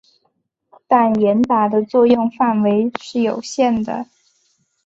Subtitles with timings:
[0.87, 4.07] 但严打的作用范围是有限的。